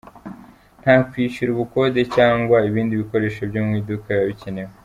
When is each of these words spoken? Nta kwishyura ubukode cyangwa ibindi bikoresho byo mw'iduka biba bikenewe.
Nta 0.81 0.95
kwishyura 1.09 1.49
ubukode 1.51 2.01
cyangwa 2.15 2.57
ibindi 2.69 2.99
bikoresho 3.01 3.41
byo 3.49 3.61
mw'iduka 3.65 4.07
biba 4.13 4.27
bikenewe. 4.31 4.71